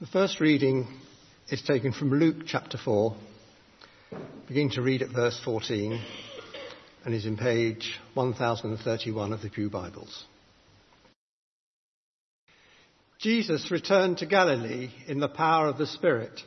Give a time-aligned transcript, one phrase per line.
[0.00, 0.88] The first reading
[1.50, 3.14] is taken from Luke chapter 4,
[4.48, 6.02] Begin to read at verse 14,
[7.04, 10.24] and is in page 1031 of the Pew Bibles.
[13.18, 16.40] Jesus returned to Galilee in the power of the Spirit,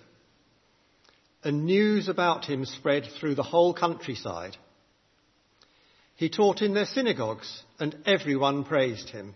[1.44, 4.58] and news about him spread through the whole countryside.
[6.16, 9.36] He taught in their synagogues, and everyone praised him.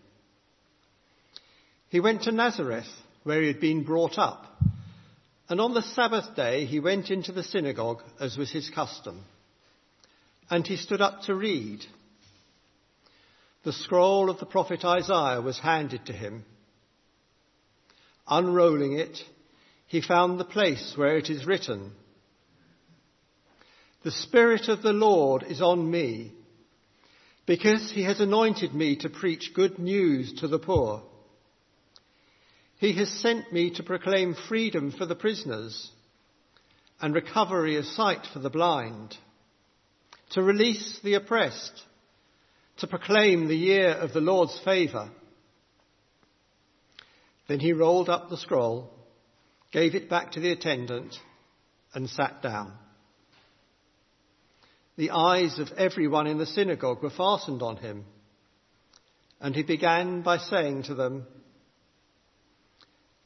[1.90, 2.88] He went to Nazareth
[3.28, 4.46] where he had been brought up.
[5.50, 9.26] And on the Sabbath day he went into the synagogue as was his custom.
[10.50, 11.84] And he stood up to read.
[13.66, 16.46] The scroll of the prophet Isaiah was handed to him.
[18.30, 19.18] Unrolling it,
[19.88, 21.92] he found the place where it is written,
[24.06, 26.32] The Spirit of the Lord is on me,
[27.46, 31.04] because he has anointed me to preach good news to the poor.
[32.78, 35.92] He has sent me to proclaim freedom for the prisoners
[37.02, 39.18] and recovery of sight for the blind,
[40.32, 41.84] to release the oppressed,
[42.78, 45.10] to proclaim the year of the Lord's favour.
[47.48, 48.92] Then he rolled up the scroll,
[49.72, 51.16] gave it back to the attendant,
[51.94, 52.74] and sat down.
[54.98, 58.06] The eyes of everyone in the synagogue were fastened on him,
[59.40, 61.26] and he began by saying to them,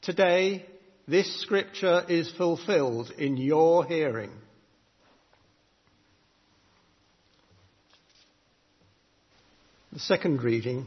[0.02, 0.66] Today,
[1.06, 4.32] this scripture is fulfilled in your hearing.
[9.92, 10.86] The second reading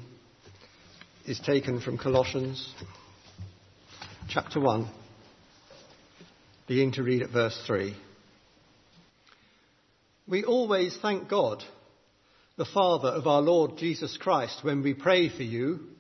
[1.26, 2.76] is taken from Colossians
[4.28, 4.86] chapter 1,
[6.68, 7.96] beginning to read at verse 3.
[10.28, 11.64] We always thank God,
[12.58, 15.95] the Father of our Lord Jesus Christ, when we pray for you,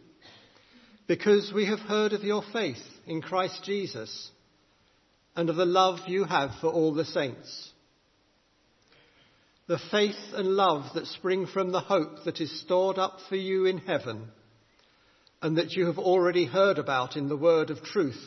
[1.07, 4.29] because we have heard of your faith in Christ Jesus
[5.35, 7.71] and of the love you have for all the saints.
[9.67, 13.65] The faith and love that spring from the hope that is stored up for you
[13.65, 14.27] in heaven
[15.41, 18.21] and that you have already heard about in the word of truth,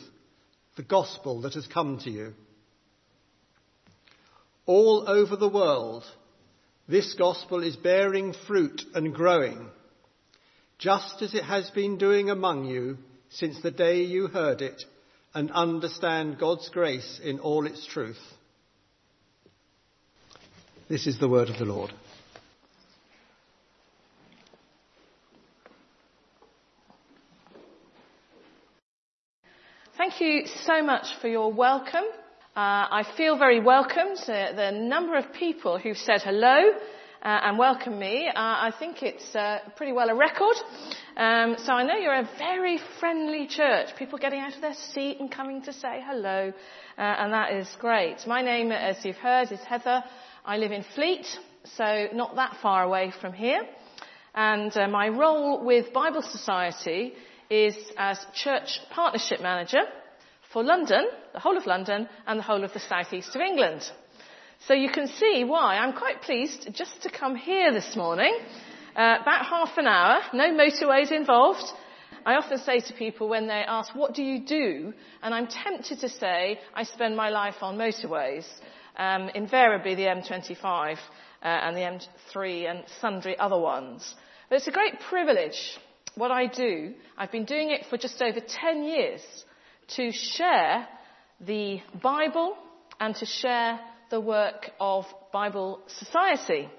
[0.77, 2.33] the gospel that has come to you.
[4.65, 6.03] All over the world,
[6.87, 9.69] this gospel is bearing fruit and growing,
[10.79, 12.97] just as it has been doing among you
[13.29, 14.81] since the day you heard it
[15.33, 18.19] and understand God's grace in all its truth.
[20.87, 21.91] This is the word of the Lord.
[29.97, 32.05] Thank you so much for your welcome.
[32.55, 34.17] Uh, I feel very welcomed.
[34.21, 36.71] Uh, the number of people who've said hello
[37.21, 40.55] uh, and welcome me, uh, I think it's uh, pretty well a record.
[41.17, 43.89] Um, so I know you're a very friendly church.
[43.97, 46.53] People getting out of their seat and coming to say hello,
[46.97, 48.25] uh, and that is great.
[48.25, 50.01] My name, as you've heard, is Heather.
[50.45, 51.25] I live in Fleet,
[51.65, 53.63] so not that far away from here.
[54.33, 57.13] And uh, my role with Bible Society
[57.49, 59.81] is as church partnership manager
[60.53, 63.83] for London, the whole of London, and the whole of the southeast of England.
[64.67, 68.37] So you can see why I'm quite pleased just to come here this morning
[68.95, 71.63] uh, about half an hour, no motorways involved.
[72.25, 74.93] I often say to people when they ask, what do you do?
[75.23, 78.45] And I'm tempted to say, I spend my life on motorways,
[78.97, 80.97] um, invariably the M25 uh,
[81.41, 81.99] and the
[82.35, 84.13] M3 and sundry other ones.
[84.49, 85.79] But it's a great privilege
[86.15, 86.93] what I do.
[87.17, 89.21] I've been doing it for just over 10 years
[89.95, 90.85] to share
[91.39, 92.57] the Bible
[92.99, 96.69] and to share the work of Bible Society.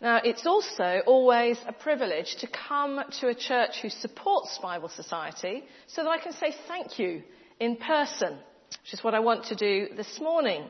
[0.00, 5.64] Now, it's also always a privilege to come to a church who supports Bible Society
[5.86, 7.22] so that I can say thank you
[7.58, 8.36] in person,
[8.82, 10.66] which is what I want to do this morning.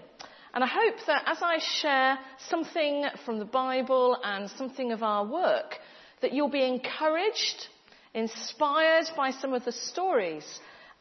[0.55, 5.27] And I hope that as I share something from the Bible and something of our
[5.27, 5.75] work,
[6.23, 7.67] that you'll be encouraged,
[8.15, 10.47] inspired by some of the stories,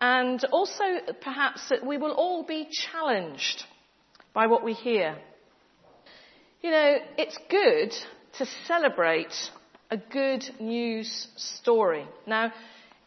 [0.02, 0.84] and also
[1.22, 3.64] perhaps that we will all be challenged
[4.36, 5.16] by what we hear.
[6.62, 7.94] You know, it's good
[8.38, 9.34] to celebrate
[9.90, 12.06] a good news story.
[12.28, 12.52] Now,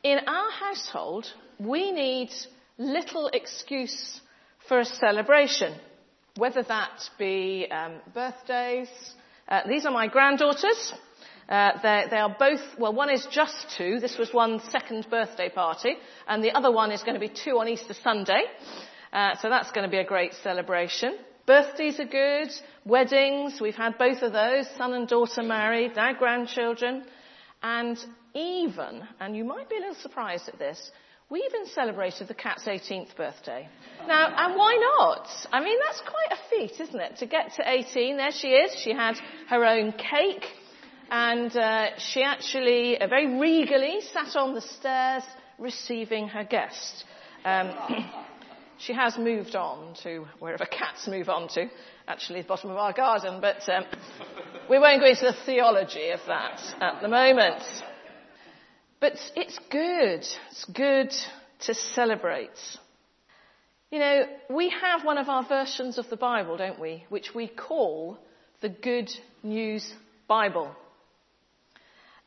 [0.02, 1.26] in our household,
[1.60, 2.30] we need
[2.78, 4.20] little excuse
[4.68, 5.74] for a celebration,
[6.36, 8.88] whether that be um, birthdays.
[9.46, 10.92] Uh, these are my granddaughters.
[11.48, 13.98] Uh, they are both, well, one is just two.
[14.00, 15.94] This was one second birthday party,
[16.26, 18.42] and the other one is going to be two on Easter Sunday.
[19.12, 21.16] Uh, so that's going to be a great celebration.
[21.46, 22.48] Birthdays are good.
[22.84, 24.66] Weddings, we've had both of those.
[24.76, 27.04] Son and daughter married, now grandchildren.
[27.62, 27.98] And
[28.34, 30.90] even, and you might be a little surprised at this,
[31.30, 33.68] We even celebrated the cat's 18th birthday.
[34.06, 35.28] Now, and why not?
[35.52, 37.16] I mean, that's quite a feat, isn't it?
[37.18, 38.80] To get to 18, there she is.
[38.80, 39.18] She had
[39.48, 40.46] her own cake,
[41.10, 45.22] and uh, she actually uh, very regally sat on the stairs
[45.58, 47.04] receiving her guest.
[47.44, 47.74] Um,
[48.78, 51.68] she has moved on to wherever cats move on to,
[52.06, 53.84] actually the bottom of our garden, but um,
[54.70, 57.62] we won't go into the theology of that at the moment.
[59.00, 60.24] But it's good.
[60.50, 61.12] It's good
[61.60, 62.50] to celebrate.
[63.90, 67.48] You know, we have one of our versions of the Bible, don't we, which we
[67.48, 68.18] call
[68.60, 69.10] the Good
[69.42, 69.90] News
[70.26, 70.74] Bible.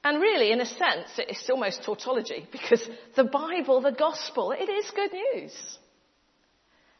[0.03, 2.83] And really, in a sense, it's almost tautology because
[3.15, 5.77] the Bible, the gospel, it is good news.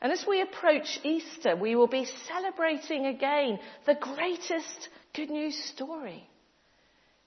[0.02, 6.28] And as we approach Easter, we will be celebrating again the greatest good news story.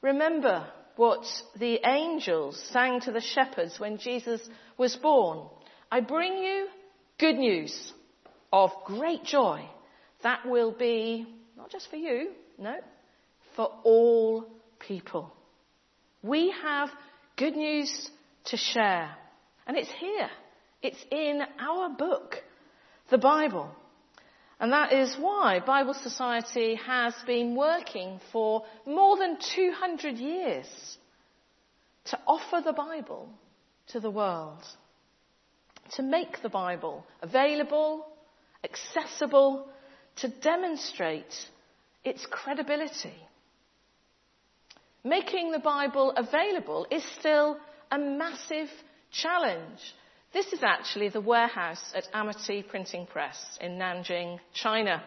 [0.03, 0.67] Remember
[0.97, 1.25] what
[1.59, 4.41] the angels sang to the shepherds when Jesus
[4.76, 5.49] was born.
[5.91, 6.67] I bring you
[7.19, 7.93] good news
[8.53, 9.65] of great joy
[10.23, 11.26] that will be
[11.56, 12.75] not just for you, no,
[13.55, 14.47] for all
[14.81, 15.32] people.
[16.23, 16.88] We have
[17.37, 18.11] good news
[18.47, 19.11] to share.
[19.67, 20.31] And it's here.
[20.82, 22.37] It's in our book,
[23.14, 23.70] the Bible.
[24.58, 30.66] And that is why Bible Society has been working for more than 200 years
[32.06, 33.28] to offer the Bible
[33.93, 34.64] to the world,
[35.93, 38.05] to make the Bible available,
[38.64, 39.69] accessible,
[40.16, 41.34] to demonstrate
[42.02, 43.14] its credibility.
[45.05, 47.58] Making the Bible available is still
[47.93, 48.70] a massive
[49.12, 49.94] challenge
[50.35, 55.01] this is actually the warehouse at Amity Printing Press in Nanjing, China.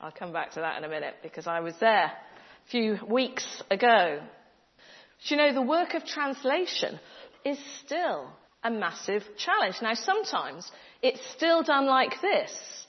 [0.00, 3.62] I'll come back to that in a minute because I was there a few weeks
[3.70, 4.20] ago.
[4.20, 6.98] But you know, the work of translation
[7.44, 8.30] is still
[8.62, 9.76] a massive challenge.
[9.82, 10.72] Now, sometimes
[11.02, 12.86] it's still done like this.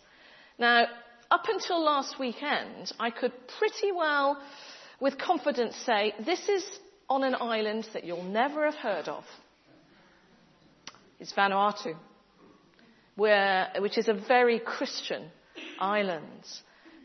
[0.58, 0.86] Now,
[1.30, 4.42] up until last weekend, I could pretty well,
[5.02, 6.64] with confidence, say this is
[7.10, 9.26] on an island that you'll never have heard of
[11.20, 11.96] is Vanuatu,
[13.16, 15.30] where, which is a very Christian
[15.80, 16.44] island.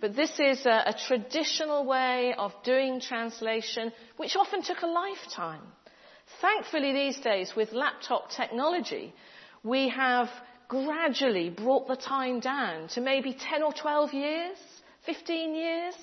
[0.01, 5.63] But this is a, a traditional way of doing translation, which often took a lifetime.
[6.41, 9.13] Thankfully, these days, with laptop technology,
[9.63, 10.29] we have
[10.69, 14.57] gradually brought the time down to maybe 10 or 12 years,
[15.05, 15.95] 15 years,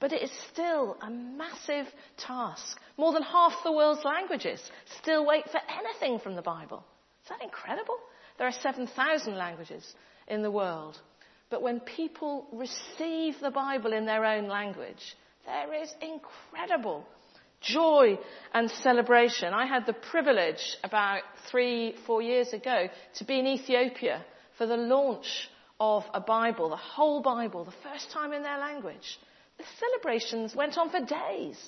[0.00, 1.86] but it is still a massive
[2.16, 2.78] task.
[2.96, 4.60] More than half the world's languages
[5.00, 6.84] still wait for anything from the Bible.
[7.26, 7.98] Is that incredible?
[8.38, 9.84] There are 7,000 languages
[10.28, 10.96] in the world.
[11.50, 17.04] But when people receive the Bible in their own language, there is incredible
[17.60, 18.16] joy
[18.54, 19.52] and celebration.
[19.52, 24.24] I had the privilege about three, four years ago to be in Ethiopia
[24.56, 25.48] for the launch
[25.80, 29.18] of a Bible, the whole Bible, the first time in their language.
[29.58, 31.58] The celebrations went on for days.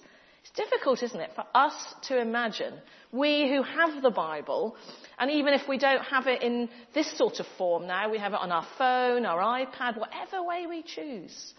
[0.48, 1.74] It's difficult, isn't it, for us
[2.04, 2.74] to imagine,
[3.12, 4.76] we who have the Bible,
[5.18, 8.32] and even if we don't have it in this sort of form now, we have
[8.32, 11.52] it on our phone, our iPad, whatever way we choose.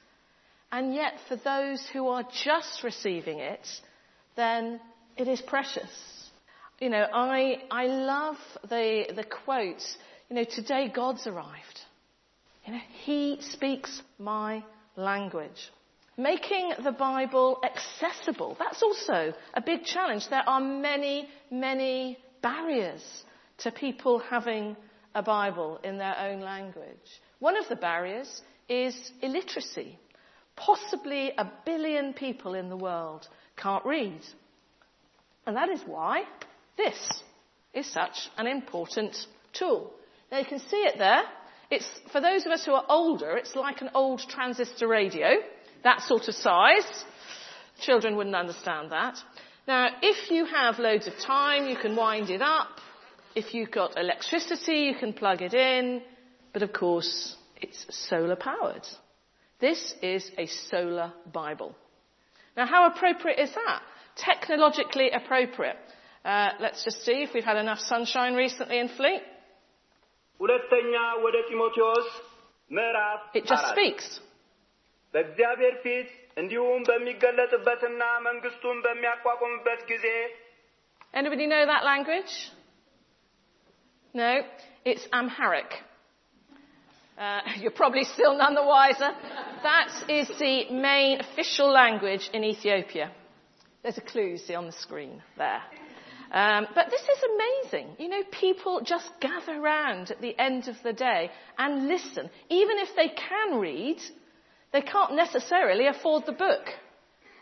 [0.72, 3.68] And yet, for those who are just receiving it,
[4.36, 4.80] then
[5.18, 5.90] it is precious.
[6.80, 8.38] You know, I, I love
[8.70, 9.84] the, the quote,
[10.30, 11.80] you know, today God's arrived.
[12.66, 14.64] You know, He speaks my
[14.96, 15.72] language.
[16.20, 20.28] Making the Bible accessible, that's also a big challenge.
[20.30, 23.24] There are many, many barriers
[23.60, 24.76] to people having
[25.16, 27.22] a Bible in their own language.
[27.40, 29.98] One of the barriers is illiteracy.
[30.58, 34.20] Possibly a billion people in the world can't read.
[35.48, 36.24] And that is why
[36.76, 36.98] this
[37.74, 39.16] is such an important
[39.54, 39.94] tool.
[40.34, 41.24] Now you can see it there.
[41.72, 45.38] It's, for those of us who are older, it's like an old transistor radio
[45.84, 47.06] that sort of size.
[47.82, 49.18] Children wouldn't understand that.
[49.68, 52.80] Now, if you have loads of time, you can wind it up.
[53.36, 56.02] If you've got electricity, you can plug it in.
[56.54, 58.88] But of course, it's solar powered.
[59.60, 61.76] This is a solar Bible.
[62.58, 63.82] Now, how appropriate is that?
[64.16, 65.78] Technologically appropriate.
[66.26, 69.22] Uh, let's just see if we've had enough sunshine recently in Fleet.
[73.34, 74.20] It just speaks.
[75.15, 76.09] በእግዚአብሔር ፊት
[76.41, 80.09] እንዲሁም በሚገለጥበትና መንግስቱን በሚያቋቁምበት ጊዜ
[81.21, 82.33] Anybody know that language?
[84.21, 84.31] No?
[84.85, 85.71] It's Amharic.
[87.17, 89.11] Uh, you're probably still none the wiser.
[89.63, 90.55] That is the
[90.89, 93.07] main official language in Ethiopia.
[93.83, 95.63] There's a clue, see, on the screen there.
[96.33, 97.97] Um, but this is amazing.
[97.99, 102.29] You know, people just gather around at the end of the day and listen.
[102.49, 104.01] Even if they can read,
[104.72, 106.66] they can't necessarily afford the book.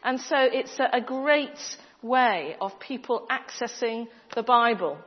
[0.03, 1.59] And so it's a, great
[2.01, 4.97] way of people accessing the Bible.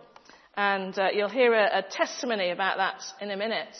[0.57, 3.77] And uh, you'll hear a, a testimony about that in a minute.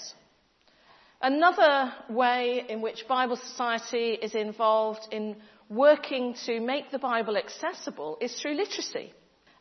[1.21, 5.37] Another way in which Bible Society is involved in
[5.69, 9.13] working to make the Bible accessible is through literacy.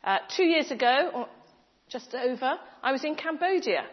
[0.02, 1.28] Uh, two years ago, or
[1.90, 3.84] just over, I was in Cambodia.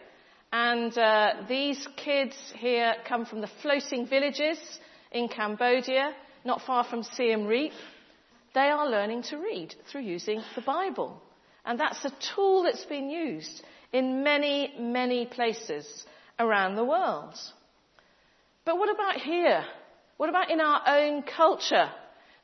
[0.52, 4.58] And uh, these kids here come from the floating villages
[5.12, 6.14] in Cambodia,
[6.44, 7.72] not far from Siem Reap.
[8.54, 11.20] They are learning to read through using the Bible.
[11.64, 13.62] And that's a tool that's been used
[13.92, 15.86] in many, many places
[16.38, 17.34] around the world.
[18.64, 19.64] But what about here?
[20.16, 21.90] What about in our own culture?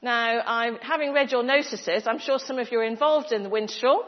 [0.02, 3.49] Now, I'm, having read your notices, I'm sure some of you are involved in the
[3.49, 4.04] Wintershall.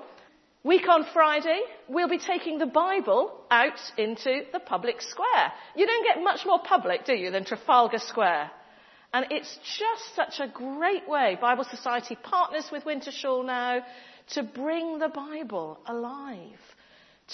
[0.67, 5.53] Week on Friday, we'll be taking the Bible out into the public square.
[5.77, 8.51] You don't get much more public, do you, than Trafalgar Square?
[9.15, 11.39] And it's just such a great way.
[11.41, 13.83] Bible Society partners with Wintershall now
[14.31, 16.59] to bring the Bible alive,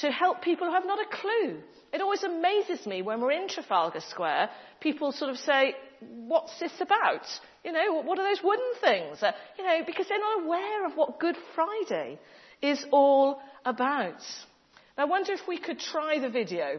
[0.00, 1.62] to help people who have not a clue.
[1.90, 6.72] It always amazes me when we're in Trafalgar Square, people sort of say, what's this
[6.80, 7.24] about?
[7.64, 9.22] You know, what are those wooden things?
[9.22, 12.18] Uh, you know, because they're not aware of what Good Friday
[12.62, 14.20] is all about.
[14.96, 16.78] Now, I wonder if we could try the video.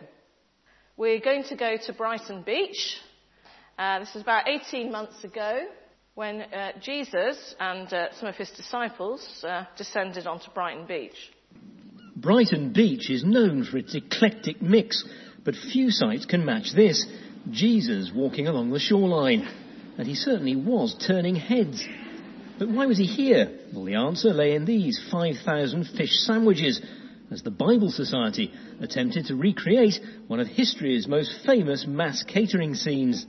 [0.97, 2.97] We're going to go to Brighton Beach.
[3.77, 5.65] Uh, this was about 18 months ago
[6.15, 11.31] when uh, Jesus and uh, some of his disciples uh, descended onto Brighton Beach.
[12.15, 15.03] Brighton Beach is known for its eclectic mix,
[15.43, 17.05] but few sites can match this.
[17.49, 19.47] Jesus walking along the shoreline
[19.97, 21.83] and he certainly was turning heads.
[22.59, 23.51] But why was he here?
[23.73, 26.81] Well, the answer lay in these 5,000 fish sandwiches,
[27.31, 33.25] as the Bible Society attempted to recreate one of history's most famous mass catering scenes.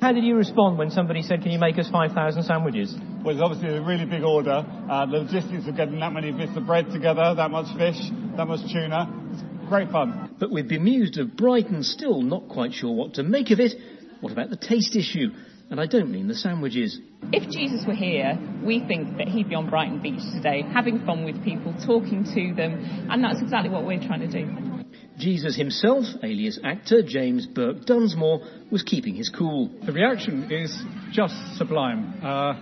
[0.00, 2.94] How did you respond when somebody said, Can you make us 5,000 sandwiches?
[3.22, 4.66] Well, it's obviously a really big order.
[4.90, 7.96] Uh, the logistics of getting that many bits of bread together, that much fish,
[8.36, 9.08] that much tuna.
[9.32, 10.34] It's great fun.
[10.38, 13.72] But with Bemused of Brighton still not quite sure what to make of it,
[14.20, 15.30] what about the taste issue?
[15.74, 17.00] And I don't mean the sandwiches.
[17.32, 21.24] If Jesus were here, we think that he'd be on Brighton Beach today, having fun
[21.24, 24.84] with people, talking to them, and that's exactly what we're trying to do.
[25.18, 29.68] Jesus himself, alias actor James Burke Dunsmore, was keeping his cool.
[29.84, 32.22] The reaction is just sublime.
[32.22, 32.54] Uh,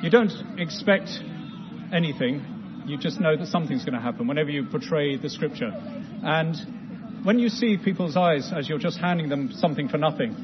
[0.00, 0.30] you don't
[0.60, 1.10] expect
[1.92, 5.72] anything, you just know that something's going to happen whenever you portray the scripture.
[6.22, 10.36] And when you see people's eyes as you're just handing them something for nothing,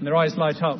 [0.00, 0.78] and their eyes light up,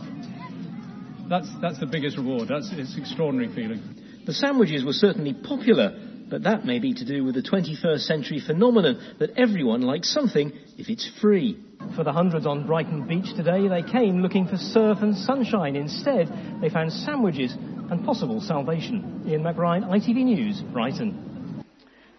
[1.30, 2.48] that's, that's the biggest reward.
[2.48, 3.80] That's it's extraordinary feeling.
[4.26, 5.96] The sandwiches were certainly popular,
[6.28, 10.52] but that may be to do with the 21st century phenomenon that everyone likes something
[10.76, 11.56] if it's free.
[11.96, 15.76] For the hundreds on Brighton Beach today, they came looking for surf and sunshine.
[15.76, 19.22] Instead, they found sandwiches and possible salvation.
[19.26, 21.64] Ian McBride, ITV News, Brighton.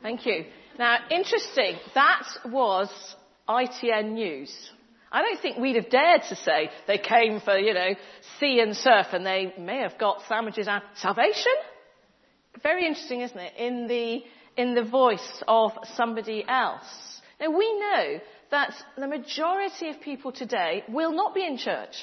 [0.02, 0.46] Thank you.
[0.80, 2.90] Now, interesting, that was
[3.48, 4.72] ITN News.
[5.12, 7.96] I don't think we'd have dared to say they came for, you know,
[8.42, 11.54] sea and surf and they may have got sandwiches and salvation.
[12.62, 13.54] Very interesting, isn't it?
[13.58, 14.24] In the,
[14.58, 17.22] in the voice of somebody else.
[17.40, 18.20] Now we know
[18.50, 21.96] that the majority of people today will not be in church,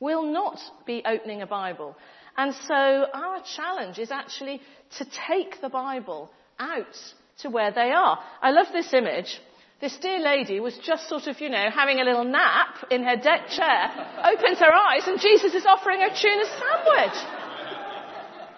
[0.00, 1.94] will not be opening a Bible.
[2.36, 4.62] And so our challenge is actually
[4.98, 6.96] to take the Bible out
[7.42, 8.18] to where they are.
[8.40, 9.40] I love this image.
[9.80, 13.16] This dear lady was just sort of, you know, having a little nap in her
[13.16, 13.90] deck chair,
[14.24, 17.18] opens her eyes, and Jesus is offering her tuna sandwich.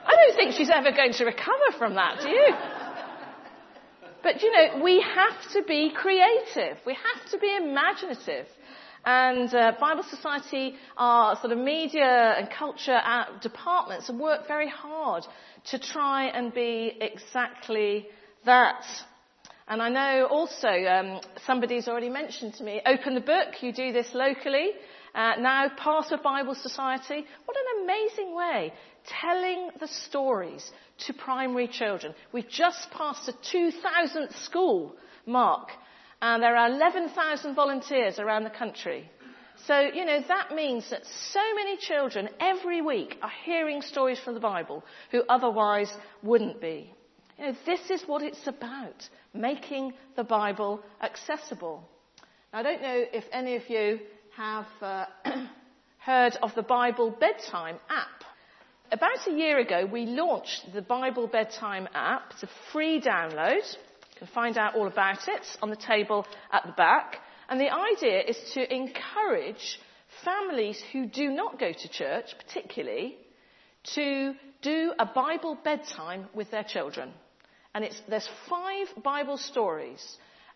[0.08, 2.54] I don't think she's ever going to recover from that, do you?
[4.22, 6.78] But, you know, we have to be creative.
[6.86, 8.46] We have to be imaginative.
[9.04, 15.24] And uh, Bible Society, our sort of media and culture uh, departments worked very hard
[15.70, 18.08] to try and be exactly
[18.44, 18.84] that.
[19.68, 23.92] And I know also um, somebody's already mentioned to me, open the book, you do
[23.92, 24.70] this locally,
[25.12, 27.26] uh, now part of Bible Society.
[27.44, 28.72] What an amazing way,
[29.08, 30.70] telling the stories
[31.06, 32.14] to primary children.
[32.32, 34.94] We've just passed the 2,000th school
[35.26, 35.70] mark,
[36.22, 39.10] and there are 11,000 volunteers around the country.
[39.66, 44.34] So, you know, that means that so many children every week are hearing stories from
[44.34, 45.92] the Bible who otherwise
[46.22, 46.95] wouldn't be.
[47.38, 51.86] You know, this is what it's about, making the Bible accessible.
[52.52, 54.00] Now, I don't know if any of you
[54.36, 55.04] have uh,
[55.98, 58.24] heard of the Bible bedtime app.
[58.90, 62.32] about a year ago, we launched the Bible Bedtime app.
[62.32, 63.56] It's a free download.
[63.56, 67.16] You can find out all about it on the table at the back.
[67.50, 69.78] And the idea is to encourage
[70.24, 73.16] families who do not go to church, particularly,
[73.94, 77.12] to do a Bible bedtime with their children.
[77.76, 80.02] And there's five Bible stories.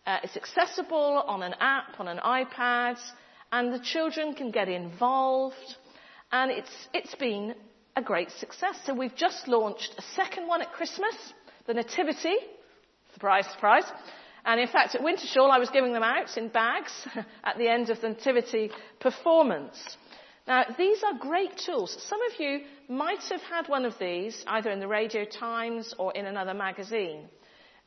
[0.07, 2.97] Uh, it's accessible on an app, on an iPad,
[3.53, 5.77] and the children can get involved.
[6.33, 7.55] And it's, it's been
[7.95, 8.81] a great success.
[8.87, 11.15] So we've just launched a second one at Christmas,
[11.67, 12.37] the Nativity.
[13.13, 13.85] Surprise, surprise.
[14.47, 17.07] And in fact, at Wintershall, I was giving them out in bags
[17.45, 19.77] at the end of the Nativity performance.
[20.51, 21.97] Now, these are great tools.
[22.09, 26.13] Some of you might have had one of these either in the Radio Times or
[26.13, 27.29] in another magazine.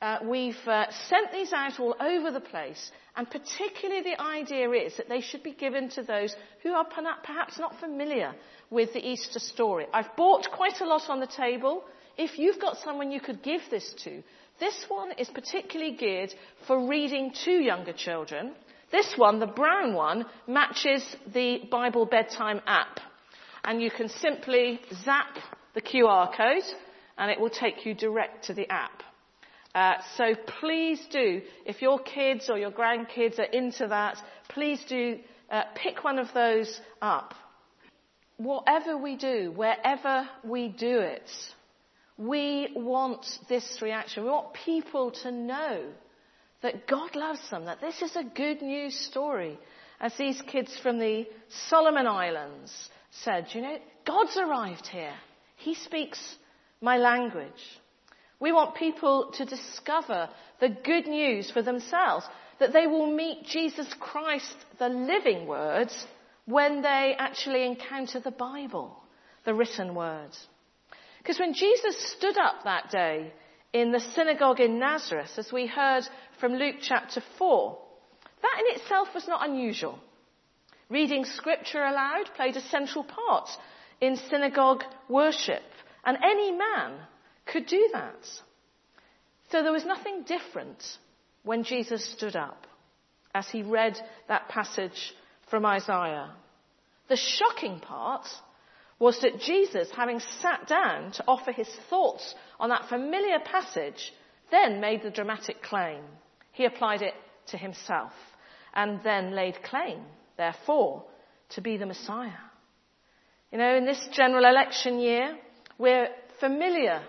[0.02, 4.96] Uh, we've uh, sent these out all over the place, and particularly the idea is
[4.96, 8.34] that they should be given to those who are perhaps not familiar
[8.70, 9.86] with the Easter story.
[9.92, 11.84] I've bought quite a lot on the table.
[12.18, 14.24] If you've got someone you could give this to,
[14.62, 16.34] this one is particularly geared
[16.66, 18.54] for reading to younger children.
[18.94, 23.02] This one, the brown one, matches the Bible bedtime app.
[23.66, 25.38] And you can simply zap
[25.74, 26.64] the QR code
[27.18, 29.04] and it will take you direct to the app.
[29.76, 35.20] Uh, so please do, if your kids or your grandkids are into that, please do
[35.50, 37.34] uh, pick one of those up
[38.38, 41.30] whatever we do, wherever we do it,
[42.18, 44.24] we want this reaction.
[44.24, 45.84] We want people to know
[46.64, 49.60] that God loves them, that this is a good news story.
[50.00, 51.28] As these kids from the
[51.70, 55.14] Solomon Islands said, you know, God's arrived here.
[55.58, 56.20] He speaks
[56.82, 57.52] my language.
[58.40, 60.30] We want people to discover
[60.60, 62.26] the good news for themselves,
[62.60, 66.06] that they will meet Jesus Christ, the living words,
[66.46, 69.02] when they actually encounter the Bible,
[69.46, 70.32] the written word.
[71.20, 73.32] Because when Jesus stood up that day
[73.72, 76.04] in the synagogue in Nazareth, as we heard
[76.44, 77.78] from Luke chapter 4,
[78.42, 79.98] that in itself was not unusual.
[80.90, 83.48] Reading scripture aloud played a central part
[84.02, 85.64] in synagogue worship,
[86.04, 86.96] and any man
[87.46, 88.28] could do that.
[89.54, 90.84] So there was nothing different
[91.44, 92.68] when Jesus stood up
[93.34, 95.14] as he read that passage
[95.50, 96.32] from Isaiah.
[97.08, 98.28] The shocking part
[99.00, 104.12] was that Jesus, having sat down to offer his thoughts on that familiar passage,
[104.52, 106.02] then made the dramatic claim.
[106.54, 107.14] He applied it
[107.48, 108.14] to himself
[108.74, 110.00] and then laid claim,
[110.38, 111.04] therefore,
[111.50, 112.32] to be the Messiah.
[113.52, 115.38] You know, in this general election year,
[115.78, 116.08] we're
[116.40, 117.02] familiar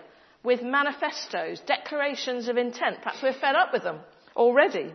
[0.43, 2.97] with manifestos, declarations of intent.
[3.01, 3.99] Perhaps we're fed up with them
[4.35, 4.93] already.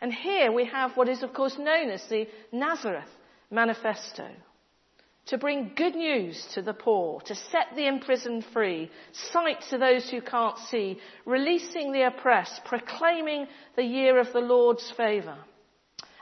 [0.00, 3.08] And here we have what is, of course, known as the Nazareth
[3.50, 4.28] Manifesto.
[5.30, 10.10] To bring good news to the poor, to set the imprisoned free, sight to those
[10.10, 15.38] who can't see, releasing the oppressed, proclaiming the year of the Lord's favour.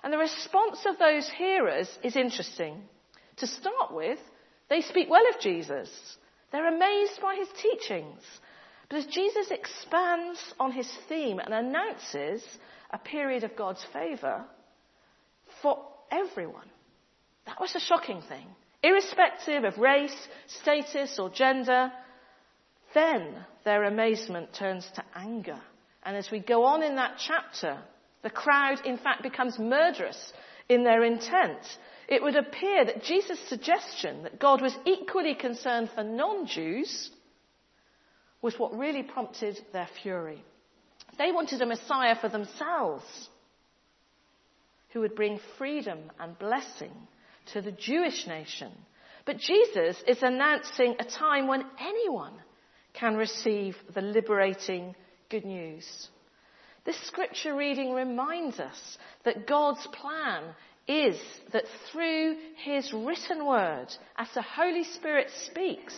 [0.05, 2.83] And the response of those hearers is interesting.
[3.39, 4.19] To start with,
[4.69, 5.89] they speak well of Jesus.
[6.53, 8.21] They're amazed by his teachings.
[8.91, 12.43] But as Jesus expands on his theme and announces
[12.91, 14.45] a period of God's favour
[15.63, 16.69] for everyone.
[17.47, 18.47] That was a shocking thing.
[18.89, 21.93] Irrespective of race, status, or gender,
[22.95, 25.61] then their amazement turns to anger.
[26.05, 27.79] And as we go on in that chapter,
[28.23, 30.33] the crowd, in fact, becomes murderous
[30.71, 31.59] in their intent.
[32.09, 37.11] It would appear that Jesus' suggestion that God was equally concerned for non Jews
[38.41, 40.43] was what really prompted their fury.
[41.19, 43.05] They wanted a Messiah for themselves
[44.95, 46.93] who would bring freedom and blessing
[47.53, 48.71] to the Jewish nation.
[49.25, 52.35] But Jesus is announcing a time when anyone
[52.95, 54.95] can receive the liberating
[55.29, 56.09] good news.
[56.85, 60.45] This scripture reading reminds us that God's plan
[60.87, 61.19] is
[61.53, 65.95] that through His written word, as the Holy Spirit speaks,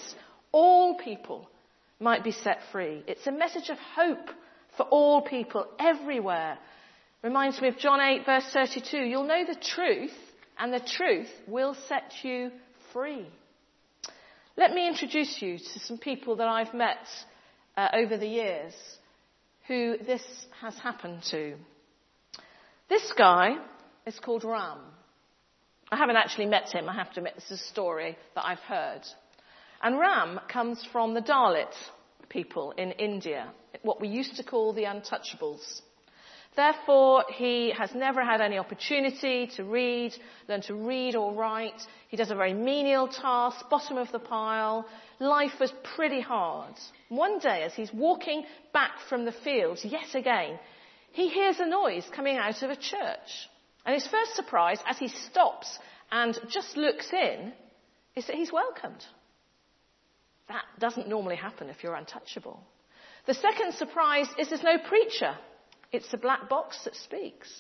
[0.51, 1.49] all people
[2.01, 3.05] might be set free.
[3.07, 4.31] It's a message of hope
[4.77, 6.59] for all people everywhere.
[7.23, 8.97] Reminds me of John 8 verse 32.
[8.97, 10.11] You'll know the truth
[10.59, 12.51] and the truth will set you
[12.93, 13.27] free.
[14.57, 17.07] Let me introduce you to some people that I've met
[17.77, 18.75] uh, over the years
[19.69, 20.23] who this
[20.61, 21.55] has happened to.
[22.89, 23.57] This guy
[24.07, 24.79] is called Ram.
[25.93, 28.59] I haven't actually met him, I have to admit, this is a story that I've
[28.59, 29.03] heard.
[29.83, 31.73] And Ram comes from the Dalit
[32.29, 35.81] people in India, what we used to call the untouchables.
[36.57, 40.13] Therefore, he has never had any opportunity to read,
[40.49, 41.81] learn to read or write.
[42.09, 44.87] He does a very menial task, bottom of the pile,
[45.21, 46.75] life was pretty hard.
[47.09, 50.59] One day, as he's walking back from the fields, yet again,
[51.13, 53.49] he hears a noise coming out of a church.
[53.85, 55.79] And his first surprise, as he stops
[56.11, 57.53] and just looks in,
[58.17, 59.05] is that he's welcomed.
[60.49, 62.61] That doesn't normally happen if you're untouchable.
[63.27, 65.37] The second surprise is there's no preacher.
[65.93, 67.51] It's the black box that speaks.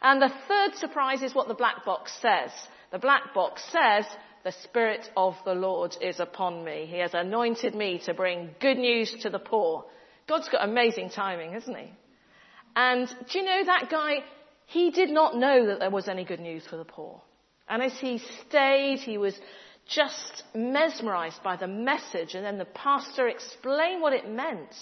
[0.00, 2.50] And the third surprise is what the black box says.
[2.90, 4.04] The black box says,
[4.44, 6.86] the Spirit of the Lord is upon me.
[6.86, 9.84] He has anointed me to bring good news to the poor.
[10.28, 11.92] God's got amazing timing, hasn't he?
[12.74, 14.24] And do you know that guy?
[14.66, 17.20] He did not know that there was any good news for the poor.
[17.68, 19.38] And as he stayed, he was
[19.86, 24.74] just mesmerized by the message and then the pastor explained what it meant.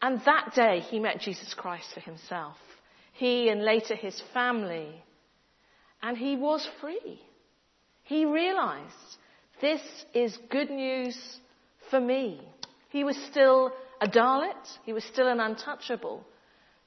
[0.00, 2.56] And that day he met Jesus Christ for himself.
[3.14, 5.02] He and later his family.
[6.02, 7.20] And he was free.
[8.04, 8.94] He realized
[9.60, 9.82] this
[10.14, 11.18] is good news
[11.90, 12.40] for me.
[12.90, 14.78] He was still a Dalit.
[14.84, 16.24] He was still an untouchable.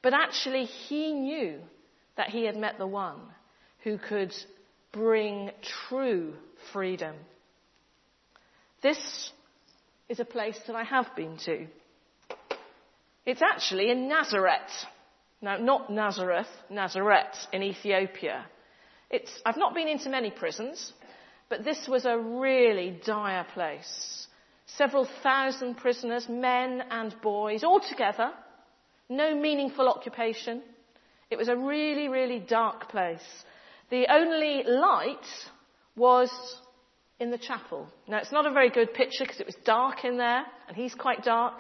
[0.02, 1.60] But actually he knew
[2.15, 3.19] that he had met the one
[3.84, 4.34] who could
[4.93, 5.52] bring
[5.89, 6.34] true
[6.71, 7.15] freedom.
[8.82, 9.32] This
[10.10, 11.67] is a place that I have been to.
[13.25, 14.71] It's actually in Nazareth.
[15.41, 18.45] Now, not Nazareth, Nazareth in Ethiopia.
[19.10, 20.93] It's, I've not been into many prisons,
[21.49, 24.27] but this was a really dire place.
[24.65, 28.31] Several thousand prisoners, men and boys, all together.
[29.10, 30.62] No meaningful occupation.
[31.29, 33.19] It was a really, really dark place.
[33.89, 35.25] The only light
[35.95, 36.31] was
[37.19, 37.88] in the chapel.
[38.07, 40.95] Now, it's not a very good picture because it was dark in there, and he's
[40.95, 41.55] quite dark.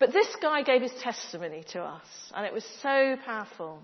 [0.00, 3.80] But this guy gave his testimony to us, and it was so powerful.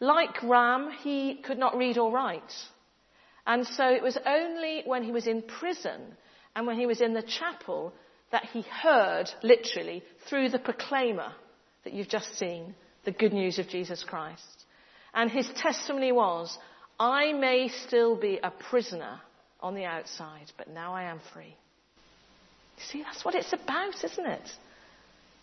[0.00, 2.52] Like Ram, he could not read or write.
[3.46, 6.00] And so it was only when he was in prison
[6.54, 7.94] and when he was in the chapel
[8.32, 11.32] that he heard, literally, through the proclaimer
[11.84, 12.74] that you've just seen,
[13.04, 14.64] the good news of Jesus Christ.
[15.14, 16.58] And his testimony was,
[16.98, 19.20] I may still be a prisoner
[19.60, 21.56] on the outside, but now I am free.
[22.76, 24.50] You see, that's what it's about, isn't it?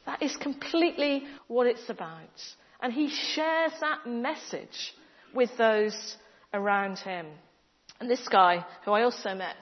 [0.06, 2.42] That is completely what it's about.
[2.82, 4.94] And he shares that message
[5.34, 6.18] with those
[6.54, 7.26] around him.
[8.00, 9.56] And this guy, who I also met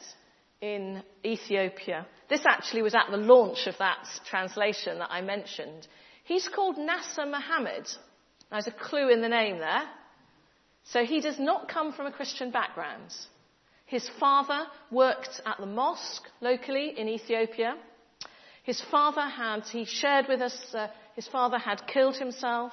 [0.62, 5.88] in Ethiopia, this actually was at the launch of that translation that I mentioned.
[6.24, 7.88] He's called Nasser Muhammad.
[8.50, 9.84] There's a clue in the name there.
[10.86, 13.14] So he does not come from a Christian background.
[13.86, 17.76] His father worked at the mosque locally in Ethiopia.
[18.64, 22.72] His father had, he shared with us, uh, his father had killed himself.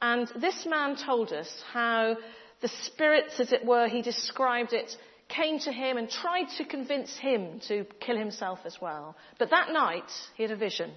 [0.00, 2.16] And this man told us how
[2.60, 4.94] the spirits, as it were, he described it,
[5.28, 9.16] came to him and tried to convince him to kill himself as well.
[9.38, 10.92] But that night, he had a vision,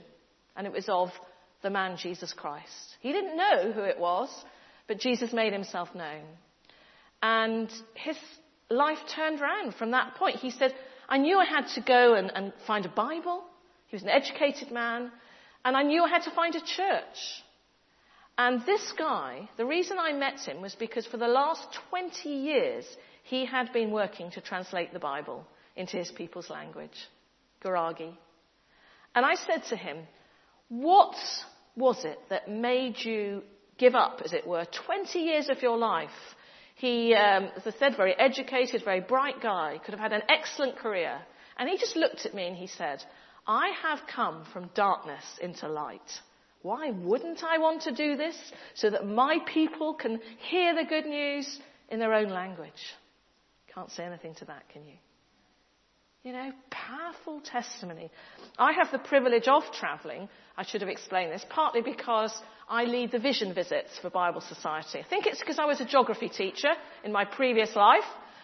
[0.56, 1.10] and it was of
[1.62, 2.96] the man Jesus Christ.
[3.02, 4.30] He didn't know who it was,
[4.88, 6.24] but Jesus made himself known.
[7.22, 8.18] And his
[8.70, 10.38] life turned around from that point.
[10.38, 10.74] He said,
[11.08, 13.44] I knew I had to go and, and find a Bible.
[13.90, 15.12] He was an educated man.
[15.66, 17.44] And I knew I had to find a church.
[18.38, 22.86] And this guy, the reason I met him was because for the last 20 years,
[23.24, 26.98] he had been working to translate the Bible into his people's language,
[27.62, 28.14] Gurage.
[29.14, 29.98] And I said to him,
[30.70, 31.16] what
[31.76, 33.42] was it that made you
[33.78, 36.10] give up, as it were, 20 years of your life?
[36.76, 40.78] He, um, as I said, very educated, very bright guy, could have had an excellent
[40.78, 41.20] career.
[41.58, 43.04] And he just looked at me and he said,
[43.50, 46.22] I have come from darkness into light.
[46.62, 48.36] Why wouldn't I want to do this?
[48.76, 51.60] So that my people can hear the good news
[51.90, 52.70] in their own language.
[53.74, 54.94] Can't say anything to that, can you?
[56.22, 58.12] You know, powerful testimony.
[58.60, 60.30] I have the privilege of travelling.
[60.56, 65.00] I should have explained this, partly because I lead the vision visits for Bible Society.
[65.00, 68.04] I think it's because I was a geography teacher in my previous life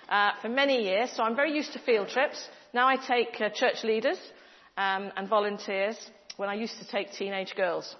[0.10, 2.48] uh, for many years, so I'm very used to field trips.
[2.74, 4.18] Now I take uh, church leaders
[4.78, 5.98] um, and volunteers
[6.38, 7.96] when I used to take teenage girls.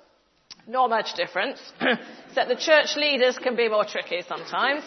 [0.68, 1.60] Not much difference,
[2.28, 4.84] except the church leaders can be more tricky sometimes.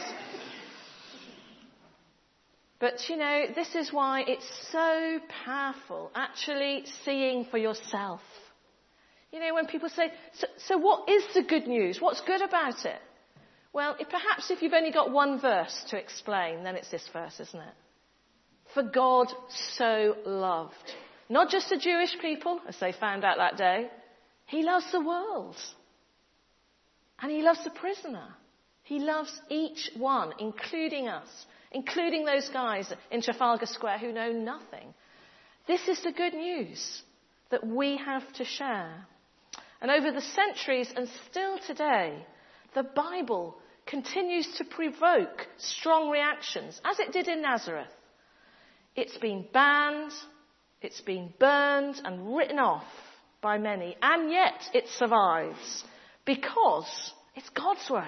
[2.80, 8.20] But you know, this is why it's so powerful, actually seeing for yourself.
[9.32, 12.00] You know, when people say, so, so what is the good news?
[12.00, 13.00] What's good about it?
[13.72, 17.60] Well, perhaps if you've only got one verse to explain, then it's this verse, isn't
[17.60, 17.74] it?
[18.74, 19.28] For God
[19.76, 20.74] so loved.
[21.28, 23.90] Not just the Jewish people, as they found out that day.
[24.46, 25.56] He loves the world.
[27.20, 28.28] And he loves the prisoner.
[28.82, 31.28] He loves each one, including us,
[31.72, 34.94] including those guys in Trafalgar Square who know nothing.
[35.66, 37.02] This is the good news
[37.50, 39.06] that we have to share.
[39.82, 42.24] And over the centuries and still today,
[42.74, 47.92] the Bible continues to provoke strong reactions, as it did in Nazareth.
[48.96, 50.12] It's been banned,
[50.80, 52.84] it's been burned and written off
[53.40, 55.84] by many, and yet it survives
[56.24, 58.04] because it's God's word.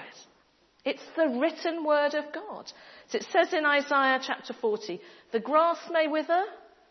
[0.83, 2.71] It's the written word of God.
[3.09, 4.99] So it says in Isaiah chapter 40,
[5.31, 6.43] the grass may wither,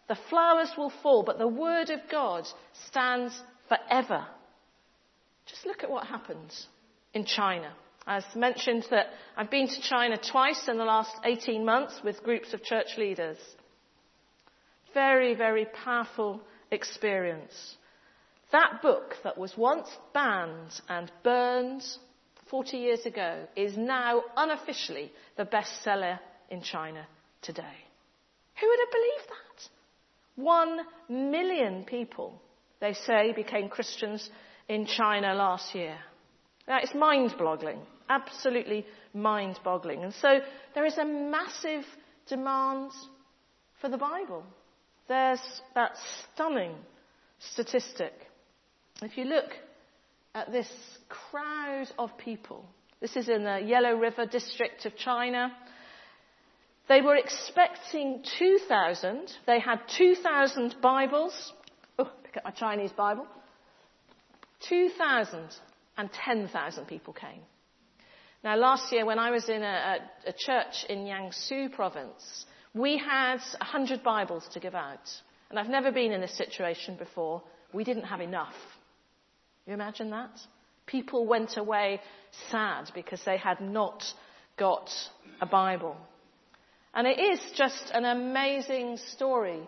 [0.08, 2.46] the flowers will fall, but the word of God
[2.88, 3.38] stands
[3.68, 4.26] forever.
[5.46, 6.54] Just look at what happened
[7.14, 7.72] in China.
[8.06, 12.54] As mentioned that I've been to China twice in the last 18 months with groups
[12.54, 13.38] of church leaders.
[14.94, 17.76] Very, very powerful experience.
[18.52, 21.82] That book that was once banned and burned
[22.50, 26.18] 40 years ago is now unofficially the bestseller
[26.50, 27.06] in China
[27.42, 27.62] today.
[28.60, 30.42] Who would have believed that?
[30.42, 32.40] One million people,
[32.80, 34.28] they say, became Christians
[34.68, 35.96] in China last year.
[36.66, 40.02] Now, it's mind boggling, absolutely mind boggling.
[40.02, 40.40] And so
[40.74, 41.84] there is a massive
[42.26, 42.90] demand
[43.80, 44.44] for the Bible.
[45.10, 45.40] There's
[45.74, 46.72] that stunning
[47.40, 48.12] statistic.
[49.02, 49.50] If you look
[50.36, 50.70] at this
[51.08, 52.64] crowd of people,
[53.00, 55.50] this is in the Yellow River district of China.
[56.88, 59.32] They were expecting 2,000.
[59.48, 61.54] They had 2,000 Bibles.
[61.98, 63.26] Oh, pick up my Chinese Bible.
[64.68, 65.40] 2,000
[65.98, 67.40] and 10,000 people came.
[68.44, 72.98] Now, last year when I was in a, a, a church in Jiangsu province, we
[72.98, 75.08] had 100 Bibles to give out.
[75.48, 77.42] And I've never been in this situation before.
[77.72, 78.54] We didn't have enough.
[79.66, 80.30] You imagine that?
[80.86, 82.00] People went away
[82.50, 84.04] sad because they had not
[84.56, 84.90] got
[85.40, 85.96] a Bible.
[86.94, 89.60] And it is just an amazing story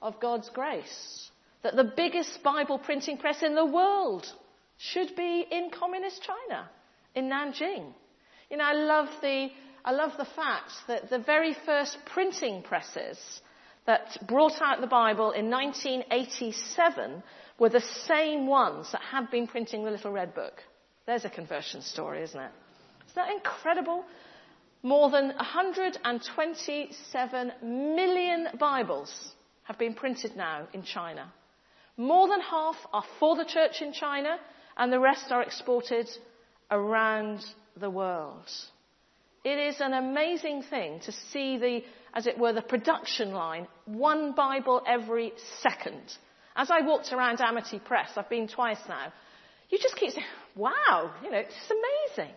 [0.00, 1.30] of God's grace
[1.62, 4.26] that the biggest Bible printing press in the world
[4.78, 6.68] should be in communist China,
[7.14, 7.92] in Nanjing.
[8.50, 9.48] You know, I love the,
[9.84, 13.18] I love the fact that the very first printing presses
[13.86, 17.22] that brought out the Bible in 1987
[17.58, 20.62] were the same ones that had been printing the Little Red Book.
[21.06, 22.50] There's a conversion story, isn't it?
[23.06, 24.04] Isn't that incredible?
[24.82, 31.30] More than 127 million Bibles have been printed now in China.
[31.96, 34.38] More than half are for the church in China,
[34.76, 36.08] and the rest are exported
[36.70, 37.44] around
[37.76, 38.48] the world.
[39.44, 41.82] It is an amazing thing to see the,
[42.14, 46.02] as it were, the production line, one Bible every second.
[46.54, 49.12] As I walked around Amity Press, I've been twice now,
[49.70, 50.26] you just keep saying,
[50.56, 51.54] wow, you know, it's
[52.16, 52.34] amazing.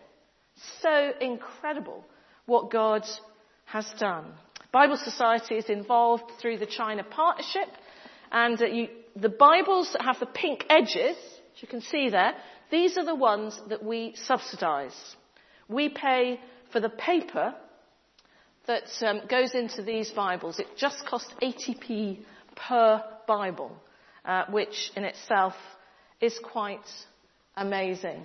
[0.80, 2.04] So incredible
[2.46, 3.04] what God
[3.66, 4.26] has done.
[4.72, 7.68] Bible Society is involved through the China Partnership,
[8.32, 11.16] and uh, you, the Bibles that have the pink edges
[11.54, 12.34] as you can see there,
[12.70, 14.94] these are the ones that we subsidise.
[15.68, 16.40] We pay
[16.74, 17.54] for the paper
[18.66, 20.58] that um, goes into these Bibles.
[20.58, 22.18] It just costs 80p
[22.56, 23.70] per Bible,
[24.24, 25.54] uh, which in itself
[26.20, 26.84] is quite
[27.56, 28.24] amazing.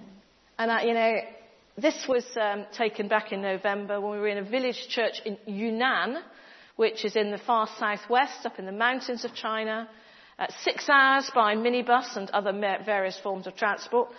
[0.58, 1.18] And, you know,
[1.78, 5.38] this was um, taken back in November when we were in a village church in
[5.46, 6.18] Yunnan,
[6.76, 9.88] which is in the far southwest, up in the mountains of China.
[10.40, 12.52] Uh, six hours by minibus and other
[12.84, 14.10] various forms of transport.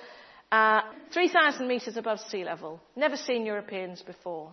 [0.53, 0.81] Uh,
[1.13, 2.81] 3,000 metres above sea level.
[2.97, 4.53] Never seen Europeans before.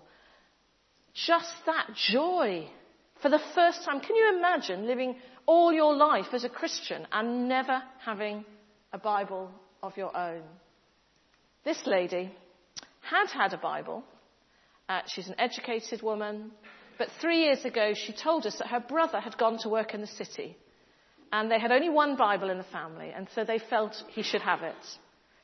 [1.14, 2.68] Just that joy
[3.22, 4.00] for the first time.
[4.00, 5.16] Can you imagine living
[5.48, 8.46] all your life as a Christian and never having
[8.94, 9.50] a Bible
[9.82, 10.44] of your own?
[11.66, 12.32] This lady
[13.02, 14.04] had had a Bible.
[14.88, 16.52] Uh, she's an educated woman.
[17.00, 20.02] But three years ago, she told us that her brother had gone to work in
[20.02, 20.58] the city
[21.32, 24.42] and they had only one Bible in the family, and so they felt he should
[24.42, 24.76] have it.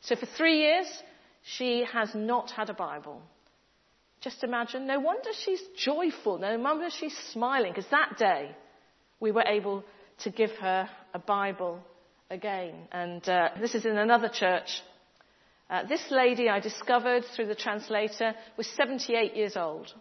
[0.04, 0.88] So for three years,
[1.44, 3.22] she has not had a Bible.
[4.22, 8.52] Just imagine, no wonder she's joyful, no wonder she's smiling, because that day
[9.20, 9.84] we were able
[10.20, 11.80] to give her a Bible
[12.30, 12.74] again.
[12.92, 14.82] And uh, this is in another church.
[15.70, 19.94] Uh, this lady I discovered through the translator was 78 years old.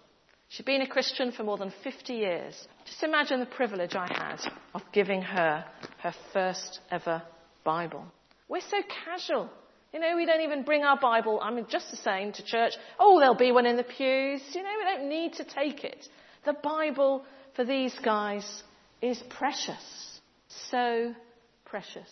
[0.48, 2.54] She'd been a Christian for more than 50 years.
[2.84, 4.40] Just imagine the privilege I had
[4.74, 5.64] of giving her
[5.98, 7.22] her first ever
[7.64, 8.04] Bible.
[8.48, 9.48] We're so casual.
[9.92, 12.72] You know, we don't even bring our Bible, I mean, just the same to church.
[12.98, 14.40] Oh, there'll be one in the pews.
[14.54, 16.06] You know, we don't need to take it.
[16.44, 17.24] The Bible
[17.54, 18.62] for these guys
[19.02, 20.20] is precious.
[20.70, 21.14] So
[21.64, 22.08] precious.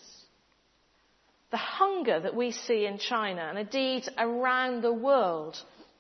[1.51, 5.57] The hunger that we see in China and indeed around the world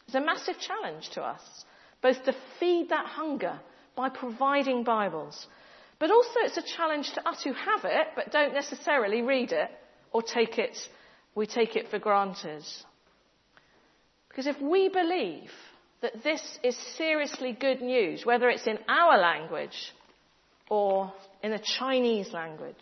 [0.06, 1.42] is a massive challenge to us
[2.02, 3.60] both to feed that hunger
[3.96, 5.46] by providing Bibles,
[5.98, 9.68] But also it's a challenge to us who have it but don't necessarily read it
[10.12, 10.76] or take it,
[11.34, 12.64] we take it for granted.
[14.28, 15.50] Because if we believe
[16.02, 19.92] that this is seriously good news, whether it's in our language
[20.68, 21.12] or
[21.42, 22.74] in the Chinese language,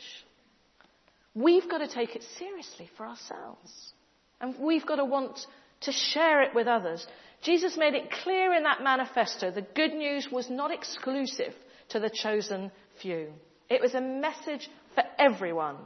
[1.35, 3.93] we've got to take it seriously for ourselves.
[4.41, 5.39] And we've got to want
[5.81, 7.07] to share it with others.
[7.43, 11.55] Jesus made it clear in that manifesto the good news was not exclusive
[11.91, 13.29] to the chosen few.
[13.71, 15.77] It was a message for everyone.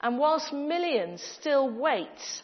[0.00, 2.42] And whilst millions still wait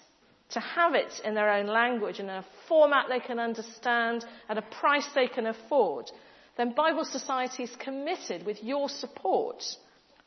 [0.51, 4.63] to have it in their own language in a format they can understand at a
[4.63, 6.11] price they can afford,
[6.57, 9.63] then Bible Society is committed with your support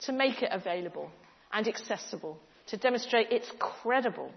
[0.02, 1.10] to make it available
[1.54, 4.32] and accessible, to demonstrate it's credible.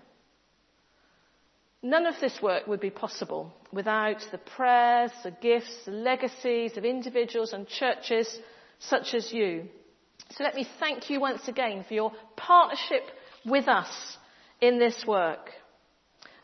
[1.82, 6.84] None of this work would be possible without the prayers, the gifts, the legacies of
[6.84, 8.38] individuals and churches
[8.78, 9.68] such as you.
[10.36, 13.02] So let me thank you once again for your partnership
[13.46, 14.16] with us
[14.60, 15.50] in this work.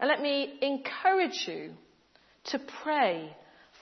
[0.01, 1.73] And let me encourage you
[2.47, 3.35] to pray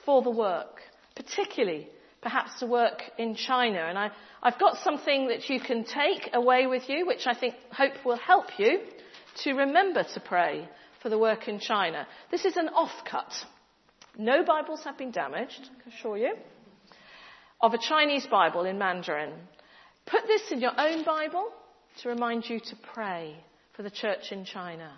[0.05, 0.81] for the work,
[1.15, 1.89] particularly
[2.21, 3.79] perhaps the work in China.
[3.79, 4.11] And I,
[4.43, 8.17] have got something that you can take away with you, which I think hope will
[8.17, 8.81] help you
[9.45, 10.69] to remember to pray
[11.03, 12.07] for the work in China.
[12.31, 13.33] This is an offcut.
[14.17, 16.35] No Bibles have been damaged, I can assure you,
[17.61, 19.33] of a Chinese Bible in Mandarin.
[20.13, 21.49] Put this in your own Bible
[22.03, 23.35] to remind you to pray
[23.75, 24.93] for the church in China.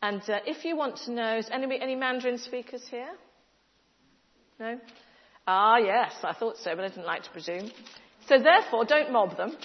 [0.00, 3.10] And uh, if you want to know, is any, any Mandarin speakers here?
[4.60, 4.78] No?
[5.48, 7.68] Ah, yes, I thought so, but I didn't like to presume.
[8.28, 9.56] So therefore, don't mob them,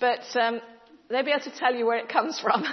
[0.00, 0.60] but um,
[1.08, 2.64] they'll be able to tell you where it comes from.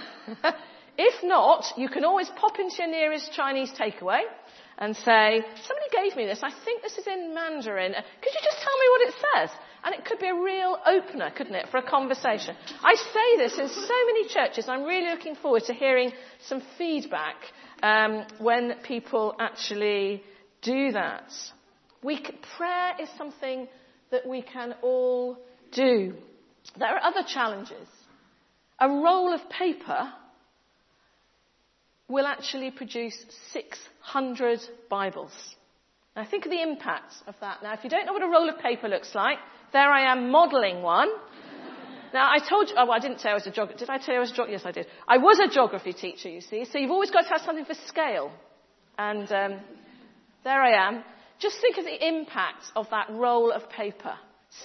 [0.97, 4.21] if not, you can always pop into your nearest Chinese takeaway
[4.80, 8.58] and say, somebody gave me this, I think this is in Mandarin, could you just
[8.63, 9.49] tell me what it says?
[9.84, 12.56] And it could be a real opener, couldn't it, for a conversation.
[12.84, 14.68] I say this in so many churches.
[14.68, 16.12] I'm really looking forward to hearing
[16.48, 17.36] some feedback
[17.82, 20.24] um, when people actually
[20.62, 21.32] do that.
[22.04, 22.22] We,
[22.58, 23.68] prayer is something
[24.12, 25.38] that we can all
[25.72, 26.13] do.
[26.78, 27.88] There are other challenges.
[28.80, 30.12] A roll of paper
[32.08, 33.18] will actually produce
[33.54, 35.32] 600 Bibles.
[36.15, 37.63] Now think of the impact of that.
[37.63, 39.38] Now if you don't know what a roll of paper looks like,
[39.74, 41.10] there I am modelling one.
[42.13, 44.00] Now, I told you, oh, well, I didn't say I was a geography, did I
[44.00, 44.54] tell you I was a geography?
[44.54, 44.88] Yes, I did.
[45.08, 47.76] I was a geography teacher, you see, so you've always got to have something for
[47.86, 48.32] scale.
[48.98, 49.60] And um,
[50.43, 51.04] there I am.
[51.39, 54.15] Just think of the impact of that roll of paper.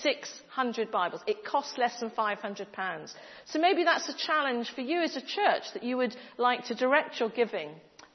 [0.03, 1.21] 600 Bibles.
[1.27, 3.15] It costs less than 500 pounds.
[3.45, 6.75] So maybe that's a challenge for you as a church that you would like to
[6.75, 7.71] direct your giving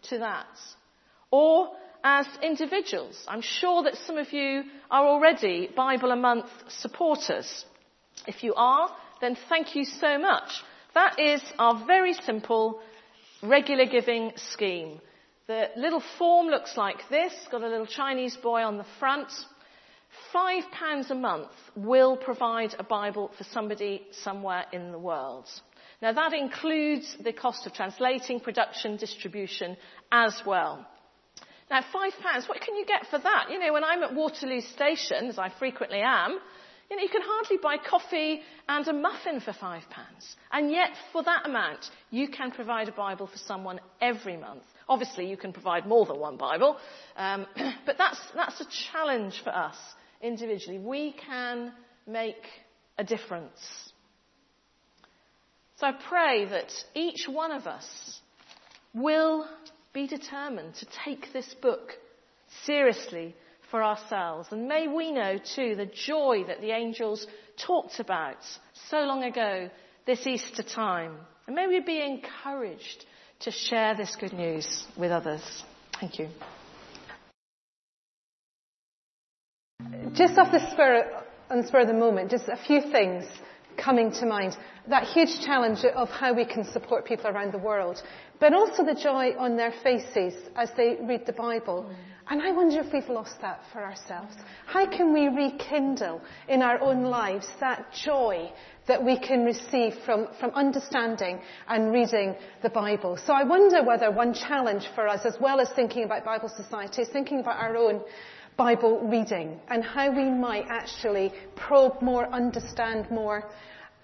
[0.10, 0.48] to that.
[1.30, 1.70] Or
[2.04, 3.24] as individuals.
[3.28, 7.66] I'm sure that some of you are already Bible a Month supporters.
[8.28, 8.90] If you are,
[9.22, 10.50] then thank you so much.
[10.94, 12.82] That is our very simple
[13.44, 15.00] regular giving scheme.
[15.48, 19.32] The little form looks like this, got a little Chinese boy on the front.
[20.32, 25.48] Five pounds a month will provide a Bible for somebody somewhere in the world.
[26.02, 29.76] Now that includes the cost of translating, production, distribution
[30.12, 30.88] as well.
[31.69, 33.47] Now, five pounds, what can you get for that?
[33.51, 36.39] You know, when I'm at Waterloo Station, as I frequently am,
[36.89, 40.36] you know, you can hardly buy coffee and a muffin for five pounds.
[40.51, 44.63] And yet, for that amount, you can provide a Bible for someone every month.
[44.88, 46.77] Obviously, you can provide more than one Bible,
[47.15, 47.45] um,
[47.86, 49.77] but that's, that's a challenge for us
[50.21, 50.79] individually.
[50.79, 51.71] We can
[52.08, 52.43] make
[52.97, 53.60] a difference.
[55.77, 58.19] So I pray that each one of us
[58.95, 59.47] will
[59.93, 61.93] be determined to take this book
[62.65, 63.36] seriously
[63.71, 64.47] for ourselves.
[64.52, 67.25] And may we know too the joy that the angels
[67.58, 68.38] talked about
[68.89, 69.69] so long ago
[70.06, 71.15] this Easter time.
[71.47, 73.06] And may we be encouraged
[73.41, 75.41] to share this good news with others.
[75.99, 76.30] Thank you.
[80.13, 83.25] Just off the spur, on the spur of the moment, just a few things
[83.77, 84.58] coming to mind.
[84.88, 88.01] That huge challenge of how we can support people around the world,
[88.39, 91.89] but also the joy on their faces as they read the Bible.
[92.32, 94.36] And I wonder if we've lost that for ourselves.
[94.67, 98.51] How can we rekindle in our own lives that joy
[98.88, 103.17] that we can receive from, from understanding and reading the Bible?
[103.17, 107.01] So I wonder whether one challenge for us, as well as thinking about Bible Society,
[107.01, 108.01] is thinking about our own
[108.60, 113.49] Bible reading and how we might actually probe more, understand more,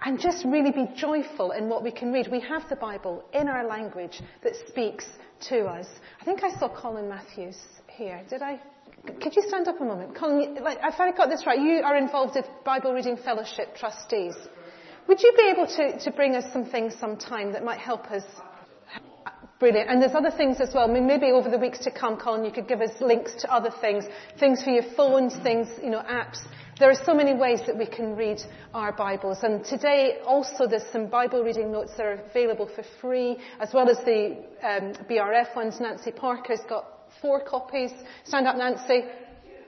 [0.06, 2.30] and just really be joyful in what we can read.
[2.32, 5.06] We have the Bible in our language that speaks
[5.50, 5.88] to us.
[6.22, 8.22] I think I saw Colin Matthews here.
[8.30, 8.62] Did I?
[9.22, 10.16] Could you stand up a moment?
[10.16, 14.36] Colin, like, if I got this right, you are involved with Bible Reading Fellowship trustees.
[15.10, 18.24] Would you be able to, to bring us some things sometime that might help us?
[19.58, 19.90] Brilliant.
[19.90, 20.88] And there's other things as well.
[20.90, 24.04] Maybe over the weeks to come, Colin, you could give us links to other things.
[24.38, 26.40] Things for your phones, things, you know, apps.
[26.78, 28.42] There are so many ways that we can read
[28.74, 29.38] our Bibles.
[29.44, 33.90] And today also there's some Bible reading notes that are available for free, as well
[33.90, 35.80] as the um, BRF ones.
[35.80, 36.86] Nancy Parker's got
[37.22, 37.92] four copies.
[38.26, 39.06] Stand up, Nancy.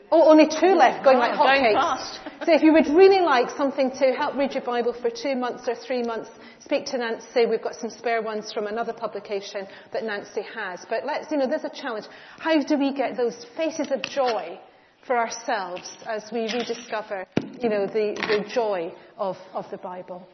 [0.10, 2.20] Oh, only two left, going like hotcakes.
[2.46, 5.68] so if you would really like something to help read your Bible for two months
[5.68, 6.30] or three months,
[6.60, 7.46] speak to Nancy.
[7.46, 10.86] We've got some spare ones from another publication that Nancy has.
[10.90, 12.06] But let's, you know, there's a challenge.
[12.40, 14.58] How do we get those faces of joy
[15.06, 17.26] for ourselves as we rediscover,
[17.62, 20.26] you know, the, the joy of, of the Bible?